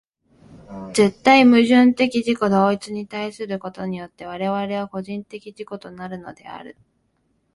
[0.95, 6.75] 絶対矛盾的自己同一に対することによって我々は個人的自己となるのである。